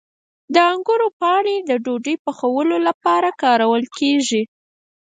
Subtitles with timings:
[0.53, 4.43] د انګورو پاڼې د ډوډۍ پخولو لپاره کارول کیږي.